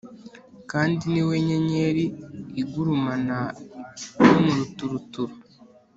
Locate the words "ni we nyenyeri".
1.11-2.05